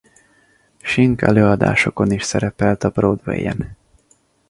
[0.83, 3.77] Sink előadásokon is szerepelt a Broadwayen.